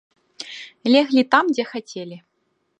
Леглі 0.95 1.23
там, 1.37 1.45
дзе 1.57 1.63
хацелі. 1.75 2.17